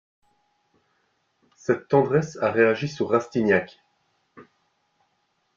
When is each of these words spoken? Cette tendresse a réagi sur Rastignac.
Cette 1.55 1.87
tendresse 1.87 2.35
a 2.41 2.49
réagi 2.51 2.87
sur 2.87 3.11
Rastignac. 3.11 3.79